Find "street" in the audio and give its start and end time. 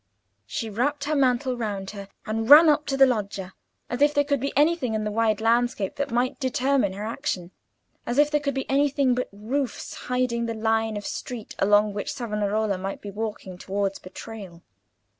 11.05-11.53